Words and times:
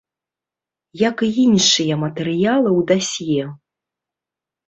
Як 1.09 1.17
і 1.25 1.27
іншыя 1.43 1.93
матэрыялы 2.05 2.69
ў 2.79 2.81
дасье. 2.93 3.43